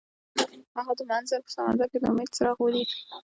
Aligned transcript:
هغه 0.77 0.93
د 0.99 1.01
منظر 1.11 1.39
په 1.45 1.51
سمندر 1.55 1.87
کې 1.91 1.97
د 2.01 2.05
امید 2.11 2.29
څراغ 2.35 2.57
ولید. 2.61 2.89